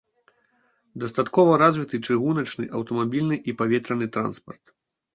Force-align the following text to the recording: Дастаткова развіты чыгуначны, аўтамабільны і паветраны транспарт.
Дастаткова 1.03 1.51
развіты 1.63 2.01
чыгуначны, 2.07 2.65
аўтамабільны 2.83 3.35
і 3.51 3.59
паветраны 3.63 4.13
транспарт. 4.21 4.65